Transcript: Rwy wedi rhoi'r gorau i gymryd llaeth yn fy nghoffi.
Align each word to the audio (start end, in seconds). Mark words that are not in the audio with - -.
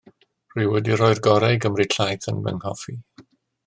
Rwy 0.53 0.69
wedi 0.71 0.97
rhoi'r 1.01 1.23
gorau 1.29 1.55
i 1.59 1.61
gymryd 1.67 1.97
llaeth 1.99 2.35
yn 2.35 2.45
fy 2.49 2.59
nghoffi. 2.61 3.01